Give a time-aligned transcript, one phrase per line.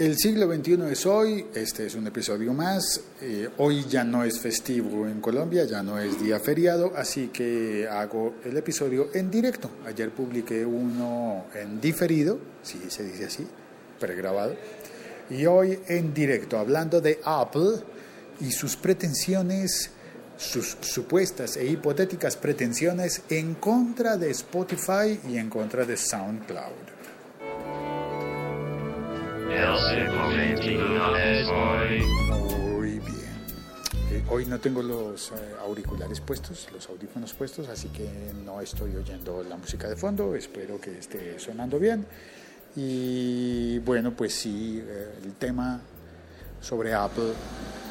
[0.00, 3.02] El siglo XXI es hoy, este es un episodio más.
[3.20, 7.86] Eh, hoy ya no es festivo en Colombia, ya no es día feriado, así que
[7.86, 9.70] hago el episodio en directo.
[9.84, 13.46] Ayer publiqué uno en diferido, si se dice así,
[13.98, 14.56] pregrabado.
[15.28, 17.80] Y hoy en directo, hablando de Apple
[18.40, 19.90] y sus pretensiones,
[20.38, 26.99] sus supuestas e hipotéticas pretensiones en contra de Spotify y en contra de SoundCloud.
[32.70, 33.34] Muy bien.
[34.12, 38.08] Eh, hoy no tengo los eh, auriculares puestos, los audífonos puestos, así que
[38.44, 40.36] no estoy oyendo la música de fondo.
[40.36, 42.06] Espero que esté sonando bien.
[42.76, 45.80] Y bueno, pues sí, eh, el tema
[46.60, 47.32] sobre Apple.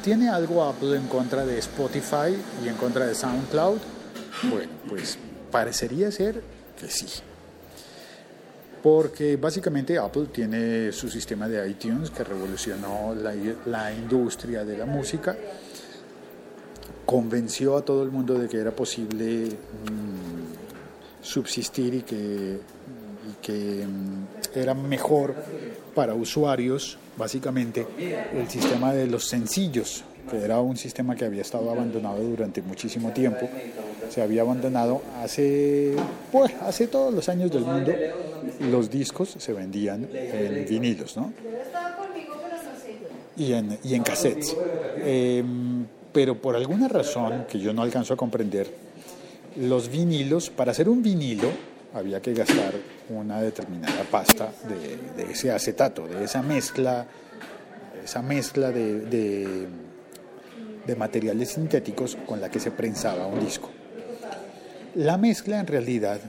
[0.02, 3.80] ¿Tiene algo Apple en contra de Spotify y en contra de SoundCloud?
[4.44, 5.18] Bueno, pues
[5.50, 6.42] parecería ser
[6.80, 7.22] que sí
[8.82, 15.36] porque básicamente Apple tiene su sistema de iTunes que revolucionó la, industria de la música,
[17.04, 22.60] convenció a todo el mundo de que era posible mm, subsistir y que,
[23.42, 25.34] que mm, era mejor
[25.94, 27.86] para usuarios, básicamente,
[28.32, 33.12] el sistema de los sencillos, que era un sistema que había estado abandonado durante muchísimo
[33.12, 33.48] tiempo.
[34.10, 35.94] Se había abandonado hace,
[36.32, 37.92] pues, hace todos los años del mundo
[38.70, 41.32] los discos se vendían en vinilos, ¿no?
[43.36, 44.54] Y en, y en cassettes.
[44.98, 48.70] Em, pero por alguna razón que yo no alcanzo a comprender,
[49.56, 51.48] los vinilos, para hacer un vinilo,
[51.94, 52.74] había que gastar
[53.08, 57.06] una determinada pasta de, ese acetato, de esa mezcla,
[58.04, 59.66] esa mezcla de, de,
[60.86, 63.70] de materiales sintéticos con la que se prensaba un disco.
[64.96, 66.20] La mezcla en realidad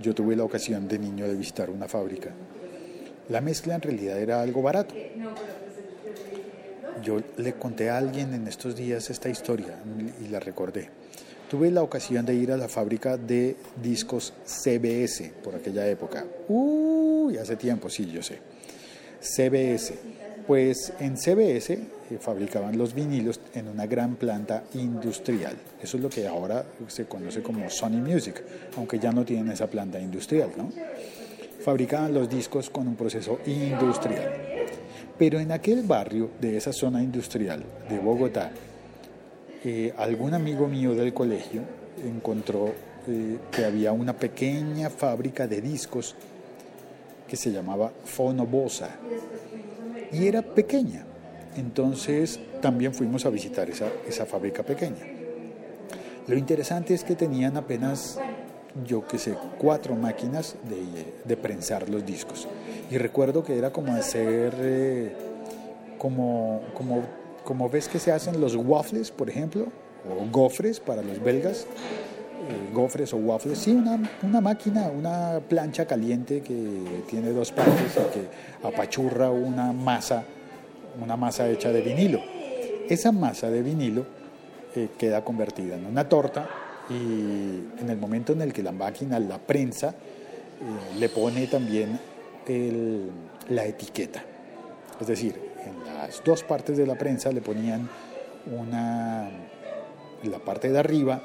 [0.00, 2.30] yo tuve la ocasión de niño de visitar una fábrica.
[3.28, 4.94] La mezcla en realidad era algo barato.
[7.02, 9.74] Yo le conté a alguien en estos días esta historia
[10.24, 10.88] y la recordé.
[11.50, 16.24] Tuve la ocasión de ir a la fábrica de discos CBS por aquella época.
[16.48, 18.38] Uy, hace tiempo, sí, yo sé.
[19.20, 19.94] CBS.
[20.46, 21.78] Pues en CBS
[22.20, 25.56] fabricaban los vinilos en una gran planta industrial.
[25.82, 28.42] Eso es lo que ahora se conoce como Sony Music,
[28.76, 30.70] aunque ya no tienen esa planta industrial, ¿no?
[31.60, 34.32] Fabricaban los discos con un proceso industrial.
[35.18, 38.50] Pero en aquel barrio de esa zona industrial de Bogotá,
[39.64, 41.62] eh, algún amigo mío del colegio
[42.04, 42.74] encontró
[43.06, 46.14] eh, que había una pequeña fábrica de discos
[47.26, 48.90] que se llamaba Fonobosa
[50.12, 51.06] y era pequeña.
[51.56, 55.04] Entonces también fuimos a visitar esa, esa fábrica pequeña.
[56.26, 58.18] Lo interesante es que tenían apenas,
[58.86, 62.48] yo que sé, cuatro máquinas de, de, prensar los discos.
[62.90, 65.12] Y recuerdo que era como hacer, eh,
[65.98, 67.02] como, como,
[67.44, 69.66] como ves que se hacen los waffles, por ejemplo,
[70.08, 71.66] o gofres para los belgas,
[72.48, 77.92] eh, gofres o waffles, sí, una, una, máquina, una plancha caliente que tiene dos partes
[77.96, 80.24] y que apachurra una masa,
[81.00, 82.20] una masa hecha de vinilo.
[82.88, 84.04] Esa masa de vinilo
[84.74, 86.48] eh, queda convertida en una torta
[86.90, 86.94] y
[87.80, 91.98] en el momento en el que la máquina la prensa, eh, le pone también
[93.48, 94.22] la etiqueta.
[95.00, 95.34] Es decir,
[95.64, 97.88] en las dos partes de la prensa le ponían
[98.52, 99.30] una,
[100.22, 101.22] en la parte de arriba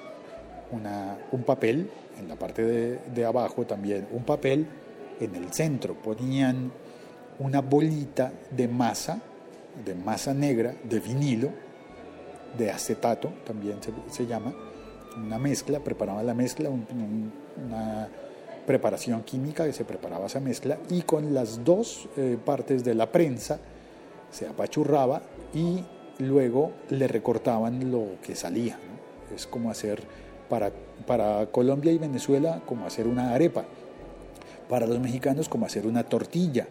[1.31, 4.67] un papel, en la parte de, abajo también un papel,
[5.19, 6.71] en el centro ponían
[7.39, 9.19] una bolita de masa,
[9.83, 11.49] de masa negra, de vinilo,
[12.57, 13.77] de acetato también
[14.09, 14.53] se, llama,
[15.17, 18.09] una mezcla, preparaban la mezcla, una
[18.69, 23.11] preparación química que se preparaba esa mezcla y con las dos eh, partes de la
[23.11, 23.59] prensa
[24.31, 25.23] se apachurraba
[25.55, 25.83] y
[26.19, 28.77] luego le recortaban lo que salía.
[29.35, 30.03] Es como hacer
[30.49, 30.71] para,
[31.07, 33.65] para Colombia y Venezuela como hacer una arepa,
[34.69, 36.67] para los mexicanos como hacer una tortilla,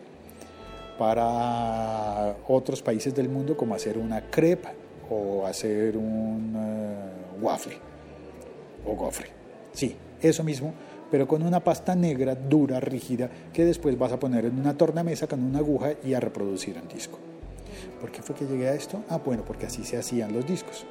[0.98, 4.72] para otros países del mundo como hacer una crepa
[5.08, 7.78] o hacer un uh, waffle
[8.84, 9.28] o gofre.
[9.72, 10.74] Sí, eso mismo,
[11.10, 15.26] pero con una pasta negra, dura, rígida, que después vas a poner en una tornamesa
[15.26, 17.18] con una aguja y a reproducir en disco.
[18.00, 19.02] ¿Por qué fue que llegué a esto?
[19.08, 20.84] Ah, bueno, porque así se hacían los discos.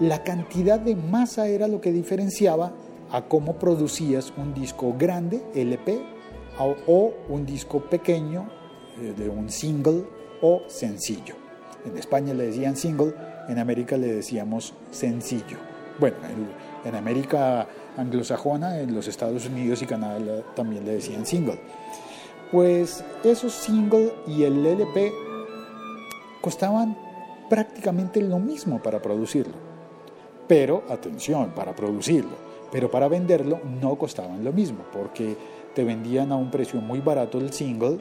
[0.00, 2.72] La cantidad de masa era lo que diferenciaba
[3.12, 6.00] a cómo producías un disco grande, LP,
[6.86, 8.59] o un disco pequeño eh,
[9.00, 10.04] de un single
[10.42, 11.34] o sencillo.
[11.84, 13.14] En España le decían single,
[13.48, 15.58] en América le decíamos sencillo.
[15.98, 16.16] Bueno,
[16.84, 17.66] en, América
[17.96, 21.60] anglosajona, en los Estados Unidos y Canadá también le decían single.
[22.50, 25.12] Pues esos singles y el LP
[26.40, 26.96] costaban
[27.48, 29.54] prácticamente lo mismo para producirlo.
[30.48, 32.36] Pero, atención, para producirlo.
[32.72, 35.36] Pero para venderlo no costaban lo mismo, porque
[35.74, 37.98] te vendían a un precio muy barato el single,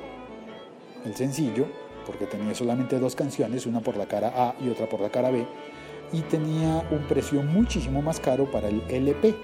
[1.05, 1.65] el sencillo,
[2.05, 5.29] porque tenía solamente dos canciones, una por la cara A y otra por la cara
[5.29, 5.45] B,
[6.11, 9.35] y tenía un precio muchísimo más caro para el LP,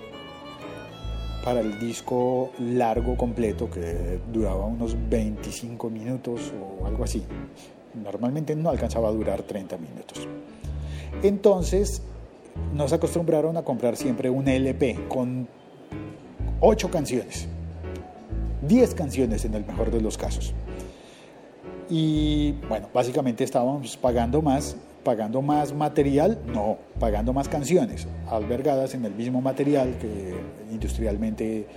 [1.44, 7.24] para el disco largo completo que duraba unos 25 minutos o algo así.
[7.94, 10.28] Normalmente no alcanzaba a durar 30 minutos.
[11.22, 12.02] Entonces
[12.74, 15.48] nos acostumbraron a comprar siempre un LP con
[16.62, 17.48] 8 canciones,
[18.68, 20.54] 10 canciones en el mejor de los casos.
[21.90, 29.06] Y bueno, básicamente estábamos pagando más pagando más material, no, pagando más canciones, albergadas en
[29.06, 30.34] el mismo material que
[30.72, 31.68] industrialmente eh,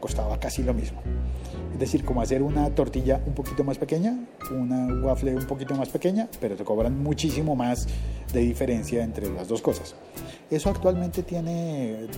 [0.00, 1.00] costaba casi lo mismo.
[1.72, 4.18] Es decir, como hacer una tortilla un poquito más pequeña,
[4.50, 7.86] una waffle un poquito más pequeña, pero te cobran muchísimo más
[8.32, 9.94] de diferencia entre las dos cosas.
[10.50, 12.08] Eso actualmente tiene,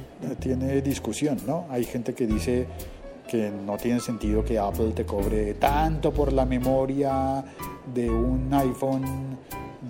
[0.40, 1.66] tiene discusión, ¿no?
[1.70, 2.66] Hay gente que dice
[3.28, 7.44] que no tiene sentido que Apple te cobre tanto por la memoria
[7.92, 9.38] de un iPhone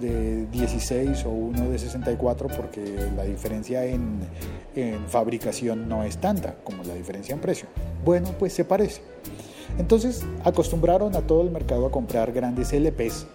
[0.00, 4.20] de 16 o uno de 64 porque la diferencia en,
[5.08, 7.68] fabricación no es tanta como la diferencia en precio.
[8.04, 9.02] Bueno, pues se parece.
[9.78, 13.26] Entonces acostumbraron a todo el mercado a comprar grandes LPs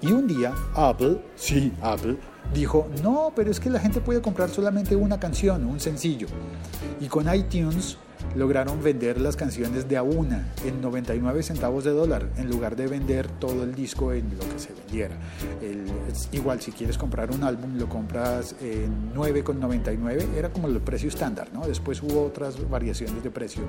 [0.00, 2.16] y un día Apple, sí, Apple,
[2.54, 6.28] dijo, no, pero es que la gente puede comprar solamente una canción, un sencillo.
[7.00, 7.98] Y con iTunes
[8.34, 12.86] lograron vender las canciones de a una en 99 centavos de dólar en lugar de
[12.86, 15.16] vender todo el disco en lo que se vendiera.
[16.32, 21.48] igual si quieres comprar un álbum lo compras en 9,99, era como el precio estándar,
[21.52, 21.66] ¿no?
[21.66, 23.62] Después hubo otras variaciones de precio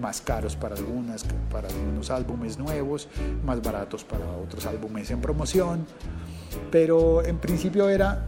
[0.00, 3.08] más caros para algunas, para algunos álbumes nuevos,
[3.44, 5.86] más baratos para otros álbumes en promoción,
[6.70, 8.26] pero en principio era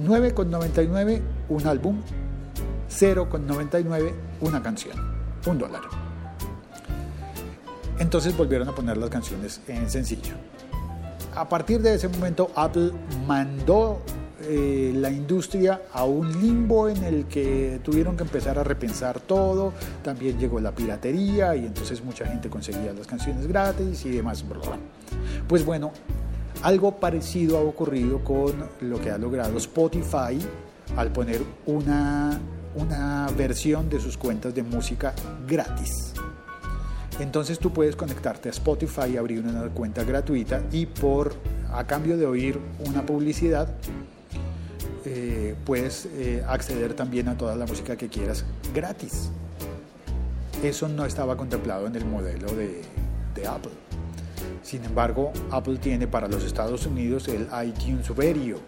[0.00, 2.00] 9,99 un álbum,
[2.90, 5.07] 0,99 una canción
[5.50, 5.82] un dólar.
[7.98, 10.34] Entonces volvieron a poner las canciones en sencillo.
[11.34, 12.92] A partir de ese momento Apple
[13.26, 14.00] mandó
[14.42, 19.72] eh, la industria a un limbo en el que tuvieron que empezar a repensar todo,
[20.02, 24.44] también llegó la piratería y entonces mucha gente conseguía las canciones gratis y demás.
[25.48, 25.92] Pues bueno,
[26.62, 30.38] algo parecido ha ocurrido con lo que ha logrado Spotify
[30.96, 32.38] al poner una
[32.78, 35.14] una versión de sus cuentas de música
[35.46, 36.12] gratis.
[37.20, 41.34] Entonces tú puedes conectarte a Spotify, abrir una cuenta gratuita y por
[41.72, 43.68] a cambio de oír una publicidad
[45.04, 48.44] eh, puedes eh, acceder también a toda la música que quieras
[48.74, 49.30] gratis.
[50.62, 52.82] Eso no estaba contemplado en el modelo de,
[53.48, 53.70] Apple.
[54.62, 58.58] Sin embargo, Apple tiene para los Estados Unidos el iTunes Radio,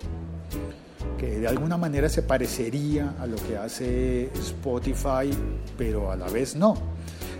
[1.20, 5.30] que de alguna manera se parecería a lo que hace Spotify,
[5.76, 6.74] pero a la vez no.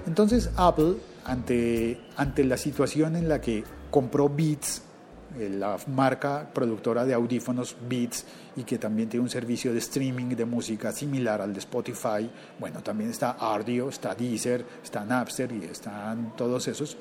[0.06, 4.82] Entonces Apple, ante, ante la situación en la que compró Beats,
[5.38, 10.36] eh, la marca productora de audífonos Beats y que también tiene un servicio de streaming
[10.36, 12.30] de música similar al de Spotify.
[12.58, 16.98] Bueno, también está Ardio, está Deezer, está Napster y están todos esos.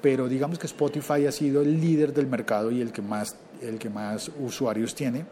[0.00, 3.80] Pero digamos que Spotify ha sido el líder del mercado y el que más, el
[3.80, 5.24] que más usuarios tiene.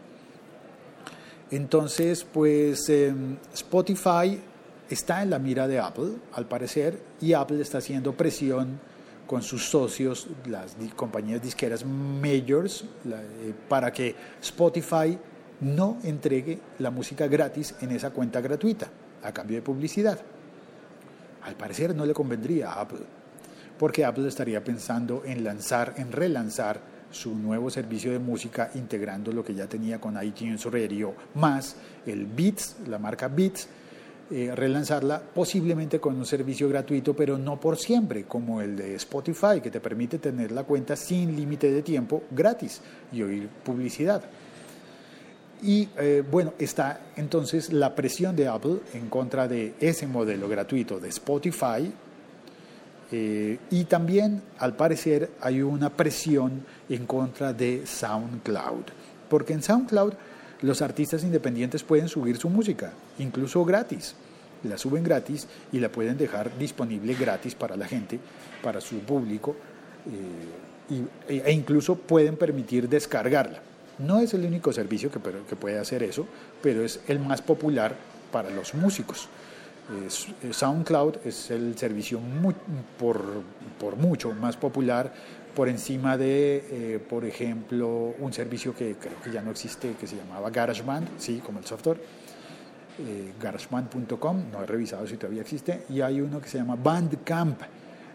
[1.53, 4.39] Entonces, pues em, Spotify
[4.89, 8.79] está en la mira de Apple, al parecer, y Apple está haciendo presión
[9.27, 15.15] con sus socios, las compañías disqueras majors, eh, para que Spotify
[15.61, 18.89] no entregue la música gratis en esa cuenta gratuita,
[19.21, 20.19] a cambio de publicidad.
[21.43, 23.05] Al parecer no le convendría a Apple,
[23.77, 29.43] porque Apple estaría pensando en lanzar, en relanzar su nuevo servicio de música integrando lo
[29.43, 33.67] que ya tenía con iTunes Radio más el Beats, la marca Beats,
[34.31, 39.61] eh, relanzarla posiblemente con un servicio gratuito, pero no por siempre, como el de Spotify,
[39.61, 44.23] que te permite tener la cuenta sin límite de tiempo gratis y oír publicidad.
[45.61, 50.99] Y eh, bueno, está entonces la presión de Apple en contra de ese modelo gratuito
[50.99, 51.93] de Spotify,
[53.15, 58.85] eh, y también, al parecer, hay una presión en contra de SoundCloud,
[59.29, 60.13] porque en SoundCloud
[60.63, 64.15] los artistas independientes pueden subir su música, incluso gratis.
[64.63, 68.19] La suben gratis y la pueden dejar disponible gratis para la gente,
[68.63, 69.55] para su público,
[71.29, 73.61] eh, e incluso pueden permitir descargarla.
[73.99, 76.25] No es el único servicio que puede hacer eso,
[76.63, 77.95] pero es el más popular
[78.31, 79.29] para los músicos.
[80.51, 82.19] SoundCloud es el servicio
[82.97, 83.21] por,
[83.79, 85.13] por, mucho más popular
[85.53, 90.07] por encima de, eh, por ejemplo, un servicio que creo que ya no existe, que
[90.07, 92.01] se llamaba GarageBand, sí, como el software,
[92.99, 97.61] eh, garageband.com, no he revisado si todavía existe, y hay uno que se llama Bandcamp,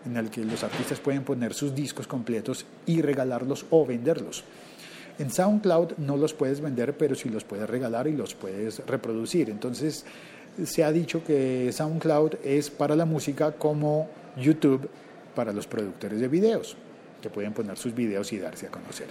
[0.07, 4.45] en el que los artistas pueden poner sus discos completos y regalarlos o venderlos.
[5.19, 9.51] En SoundCloud no los puedes vender, pero sí los puedes regalar y los puedes reproducir.
[9.51, 10.05] Entonces,
[10.65, 14.89] se ha dicho que SoundCloud es para la música como YouTube
[15.35, 16.77] para los productores de videos,
[17.23, 19.09] que pueden poner sus videos y darse a conocer.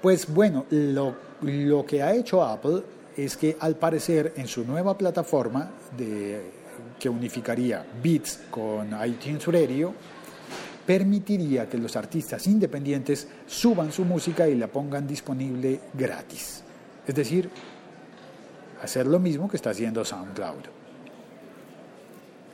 [0.00, 2.82] Pues bueno, lo, lo que ha hecho Apple
[3.16, 5.70] es que al parecer en su nueva plataforma
[6.98, 9.94] que unificaría Beats con iTunes Radio,
[10.86, 16.62] permitiría que los artistas independientes suban su música y la pongan disponible gratis.
[17.06, 17.50] Es decir,
[18.82, 20.64] hacer lo mismo que está haciendo SoundCloud.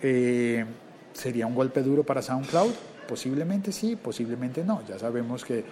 [0.02, 0.64] Eh,
[1.12, 2.72] ¿Sería un golpe duro para SoundCloud?
[3.08, 4.82] Posiblemente sí, posiblemente no.
[4.86, 5.64] Ya sabemos que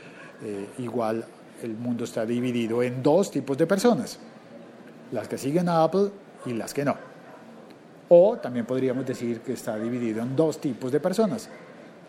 [0.43, 1.25] eh, igual
[1.63, 4.19] el mundo está dividido en dos tipos de personas,
[5.13, 6.11] las que siguen a Apple
[6.47, 6.97] y las que no.
[8.09, 11.49] O también podríamos decir que está dividido en dos tipos de personas,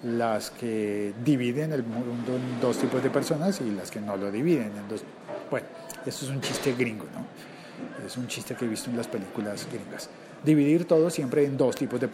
[0.03, 4.31] las que dividen el mundo en dos tipos de personas y las que no lo
[4.31, 5.03] dividen en dos.
[5.49, 5.67] Bueno,
[6.05, 7.60] eso es un chiste gringo, ¿no?
[8.05, 10.09] Es un chiste que he visto en las películas gringas.
[10.43, 12.07] Dividir todo siempre en dos tipos de,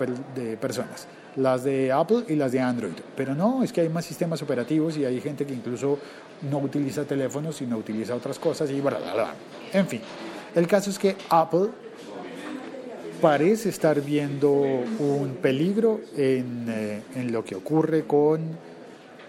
[0.57, 2.93] personas, las de Apple y las de Android.
[3.15, 5.97] Pero no, es que hay más sistemas operativos y hay gente que incluso
[6.49, 9.33] no utiliza teléfonos y no utiliza otras cosas y bla, bla, bla.
[9.71, 10.01] En fin,
[10.55, 11.69] el caso es que Apple
[13.21, 18.57] parece estar viendo un peligro en, eh, en lo que ocurre con,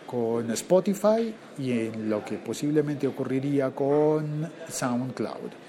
[0.07, 5.68] con Spotify y en lo que posiblemente ocurriría con SoundCloud.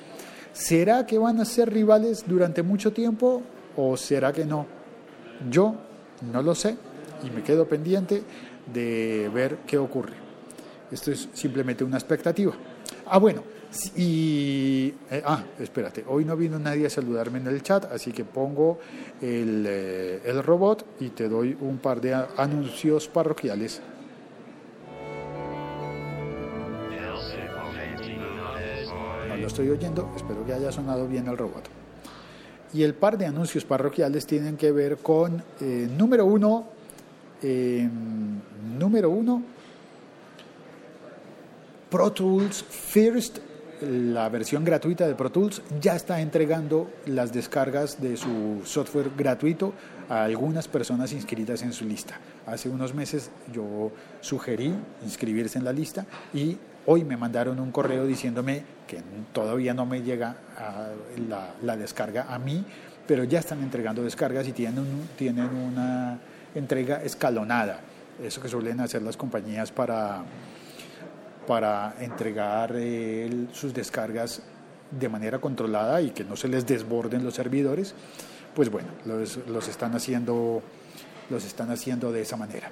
[0.60, 3.42] ¿Será que van a ser rivales durante mucho tiempo
[3.78, 4.68] o será que no?
[5.50, 5.74] Yo
[6.34, 6.76] no lo sé
[7.24, 8.24] y me quedo pendiente
[8.72, 10.16] de ver qué ocurre.
[10.92, 12.52] Esto es simplemente una expectativa.
[13.06, 13.42] Ah, bueno,
[13.96, 14.94] y...
[15.10, 18.80] Eh, ah, espérate, hoy no vino nadie a saludarme en el chat, así que pongo
[19.22, 23.82] el, eh, el robot y te doy un par de anuncios parroquiales
[29.50, 31.64] estoy oyendo, espero que haya sonado bien el robot.
[32.74, 36.66] Y el par de anuncios parroquiales tienen que ver con, eh, número uno,
[37.42, 38.40] em,
[38.78, 39.44] número uno,
[41.90, 43.40] Pro Tools First,
[43.82, 49.74] la versión gratuita de Pro Tools, ya está entregando las descargas de su software gratuito
[50.10, 52.20] a algunas personas inscritas en su lista.
[52.46, 56.58] Hace unos meses yo sugerí inscribirse en la lista y
[56.92, 60.38] Hoy me mandaron un correo diciéndome que todavía no me llega
[61.62, 62.66] la, descarga a mí,
[63.06, 66.18] pero ya están entregando descargas y tienen, tienen una
[66.56, 67.82] entrega escalonada.
[68.24, 70.24] Eso que suelen hacer las compañías para,
[71.50, 72.76] para entregar
[73.54, 74.40] sus descargas
[74.92, 77.96] de manera controlada y que no se les desborden los servidores,
[78.54, 80.62] pues bueno, los, están, haciendo,
[81.28, 82.70] los están haciendo de esa manera.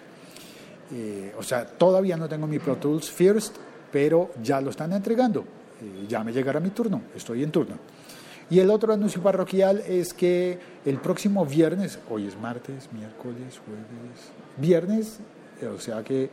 [0.93, 3.55] Eh, o sea, todavía no tengo mi Pro Tools First,
[3.91, 5.39] pero ya lo están entregando.
[5.81, 7.77] Eh, ya me llegará mi turno, estoy en turno.
[8.51, 14.31] Y el otro anuncio parroquial es que el próximo viernes, hoy es martes, miércoles, jueves,
[14.55, 15.17] viernes,
[15.63, 16.29] eh, o sea que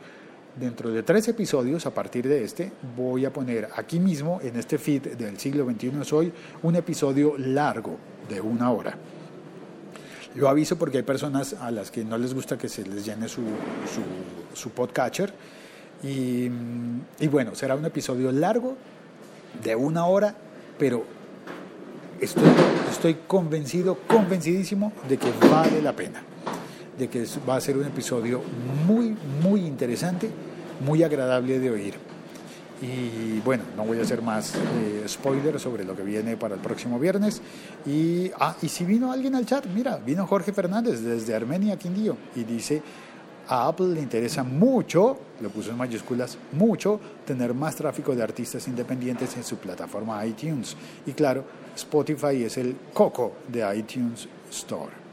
[0.59, 4.77] dentro de tres episodios, a partir de este, voy a poner aquí mismo, en este
[4.77, 6.31] feed del siglo XXI Soy,
[6.63, 7.97] un episodio largo
[8.29, 8.97] de una hora.
[10.35, 13.29] Lo aviso porque hay personas a las que no les gusta que se les llene
[13.29, 15.33] su, su, su podcatcher
[16.03, 16.49] y,
[17.27, 18.75] bueno, será un episodio largo,
[19.63, 20.35] de una hora,
[20.77, 21.05] pero
[22.19, 22.43] estoy,
[22.91, 26.21] estoy convencido, convencidísimo de que vale la pena,
[26.97, 28.41] de que va a ser un episodio
[28.87, 30.29] muy, muy interesante,
[30.85, 31.93] muy agradable de oír.
[32.81, 36.61] Y bueno, no voy a hacer más eh, spoilers sobre lo que viene para el
[36.61, 37.41] próximo viernes.
[37.85, 42.17] Y, ah, y si vino alguien al chat, mira, vino Jorge Fernández desde Armenia, Quindío,
[42.35, 42.81] y dice,
[43.47, 48.67] a Apple le interesa mucho, lo puso en mayúsculas, mucho, tener más tráfico de artistas
[48.67, 50.75] independientes en su plataforma iTunes.
[51.05, 55.04] Y claro, Spotify es el coco de iTunes Store.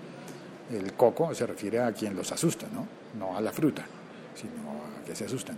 [0.71, 2.87] El coco se refiere a quien los asusta, ¿no?
[3.19, 3.85] No a la fruta,
[4.35, 5.57] sino a que se asustan.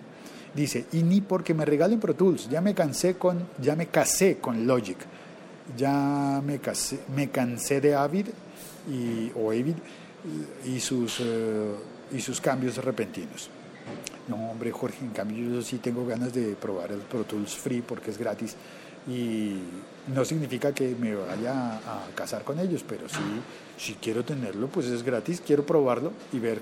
[0.54, 4.38] Dice, y ni porque me regalen Pro Tools, ya me cansé con, ya me casé
[4.38, 4.98] con Logic,
[5.76, 8.28] ya me, casé, me cansé de Avid
[8.88, 9.76] y, o Avid
[10.78, 11.20] sus...
[11.20, 11.74] Eh,
[12.12, 13.50] y sus cambios repentinos.
[14.28, 17.82] No, hombre, Jorge, en cambio yo sí tengo ganas de probar el Pro Tools Free
[17.82, 18.56] porque es gratis,
[19.08, 19.58] Y
[20.14, 23.20] no significa que me vaya a casar con ellos, pero sí,
[23.76, 26.60] si quiero tenerlo, pues es gratis, quiero probarlo y ver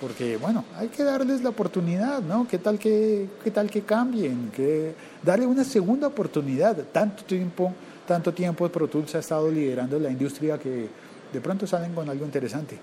[0.00, 2.46] porque bueno, hay que darles la oportunidad, ¿no?
[2.48, 4.50] ¿Qué tal que, qué tal que cambien?
[4.54, 6.76] Que darle una segunda oportunidad.
[6.92, 7.72] Tanto tiempo,
[8.06, 10.88] tanto tiempo Pro Tools ha estado liderando la industria que
[11.32, 12.78] de pronto salen con algo interesante.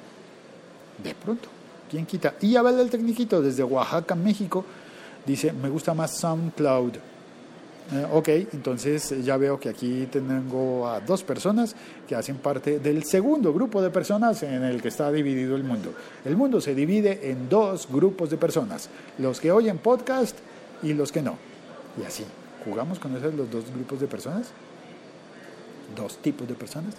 [1.04, 1.50] De pronto,
[1.90, 2.36] ¿quién quita?
[2.42, 4.66] Y Abel del Tecniquito desde Oaxaca, México,
[5.26, 6.94] dice, me gusta más SoundCloud.
[7.92, 11.76] Eh, ok, entonces ya veo que aquí tengo a dos personas
[12.08, 15.94] que hacen parte del segundo grupo de personas en el que está dividido el mundo.
[16.24, 20.38] El mundo se divide en dos grupos de personas, los que oyen podcast
[20.82, 21.38] y los que no.
[22.02, 22.24] Y así,
[22.64, 24.48] ¿jugamos con esos los dos grupos de personas?
[25.96, 26.96] Dos tipos de personas.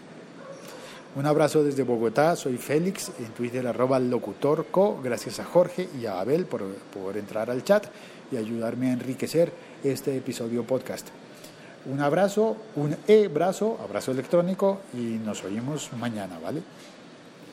[1.16, 6.20] Un abrazo desde Bogotá, soy Félix, en Twitter arroba locutorco, gracias a Jorge y a
[6.20, 6.62] Abel por,
[6.92, 7.86] por entrar al chat
[8.32, 9.52] y ayudarme a enriquecer
[9.84, 11.08] este episodio podcast.
[11.84, 16.62] Un abrazo, un e-brazo, abrazo electrónico y nos oímos mañana, ¿vale?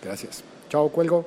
[0.01, 0.43] Gracias.
[0.69, 1.25] Chao, cuelgo.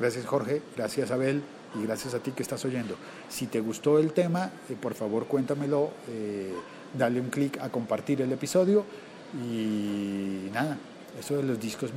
[0.00, 1.42] Gracias Jorge, gracias Abel
[1.74, 2.96] y gracias a ti que estás oyendo.
[3.28, 6.54] Si te gustó el tema, eh, por favor cuéntamelo, eh,
[6.96, 8.84] dale un clic a compartir el episodio
[9.34, 10.78] y nada,
[11.20, 11.90] eso de los discos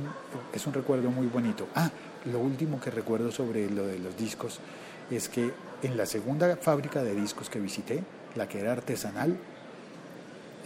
[0.52, 1.66] es un recuerdo muy bonito.
[1.74, 1.90] Ah,
[2.30, 4.60] lo último que recuerdo sobre lo de los discos
[5.10, 5.50] es que
[5.82, 8.02] en la segunda fábrica de discos que visité,
[8.36, 9.36] la que era artesanal,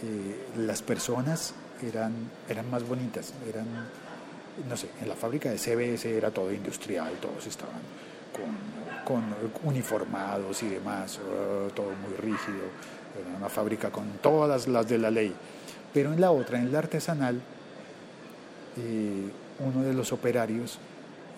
[0.03, 2.13] eh, las personas eran,
[2.49, 3.65] eran más bonitas, eran,
[4.67, 7.81] no sé, en la fábrica de CBS era todo industrial, todos estaban
[9.05, 9.23] con,
[9.63, 12.65] uniformados y demás, oh, todo muy rígido,
[13.19, 15.33] era una fábrica con todas las de la ley.
[15.93, 17.39] Pero en la otra, en la artesanal,
[18.77, 19.29] eh,
[19.59, 20.79] uno de los operarios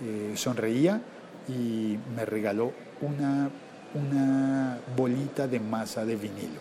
[0.04, 1.02] eh, sonreía
[1.48, 3.50] y me regaló una
[3.94, 6.60] una bolita de masa de vinilo.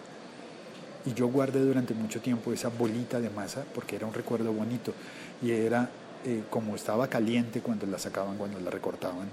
[1.05, 4.93] Y yo guardé durante mucho tiempo esa bolita de masa porque era un recuerdo bonito.
[5.41, 5.89] Y era
[6.25, 9.29] eh, como estaba caliente cuando la sacaban, cuando la recortaban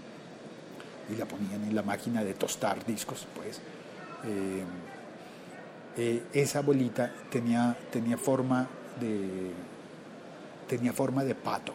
[1.12, 3.60] y la ponían en la máquina de tostar discos, pues
[4.26, 4.64] eh,
[5.98, 8.68] eh, esa bolita tenía, tenía forma
[9.00, 9.52] de
[10.68, 11.74] tenía forma de pato,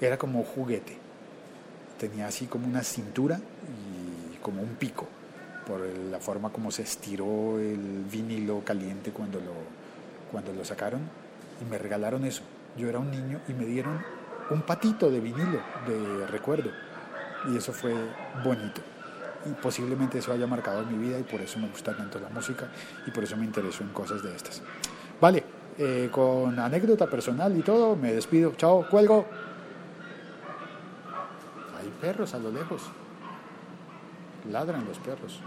[0.00, 0.96] era como juguete,
[1.98, 5.08] tenía así como una cintura y como un pico
[5.68, 9.52] por la forma como se estiró el vinilo caliente cuando lo,
[10.32, 11.02] cuando lo sacaron
[11.60, 12.42] y me regalaron eso.
[12.76, 14.02] Yo era un niño y me dieron
[14.50, 16.70] un patito de vinilo de recuerdo
[17.52, 17.94] y eso fue
[18.42, 18.80] bonito.
[19.44, 22.68] Y posiblemente eso haya marcado mi vida y por eso me gusta tanto la música
[23.06, 24.62] y por eso me intereso en cosas de estas.
[25.20, 25.44] Vale,
[25.76, 28.54] eh, con anécdota personal y todo, me despido.
[28.56, 29.26] Chao, cuelgo.
[31.78, 32.82] Hay perros a lo lejos.
[34.50, 35.40] Ladran los perros.